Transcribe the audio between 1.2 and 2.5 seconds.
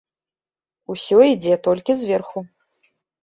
ідзе толькі зверху.